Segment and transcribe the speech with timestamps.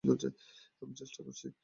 [0.03, 1.47] আমি চেষ্টা করছি!